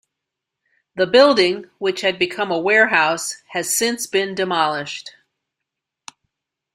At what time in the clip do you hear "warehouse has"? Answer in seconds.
2.57-3.77